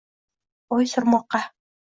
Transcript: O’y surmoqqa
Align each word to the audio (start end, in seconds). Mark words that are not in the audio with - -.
O’y 0.77 0.89
surmoqqa 0.93 1.41